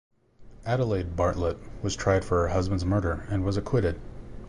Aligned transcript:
Adelaide 0.65 1.15
Bartlett 1.15 1.59
was 1.83 1.95
tried 1.95 2.25
for 2.25 2.39
her 2.41 2.47
husband's 2.47 2.83
murder 2.83 3.23
and 3.29 3.45
was 3.45 3.55
acquitted. 3.55 4.01